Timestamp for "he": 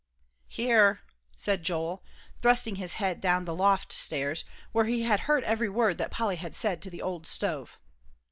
4.85-5.03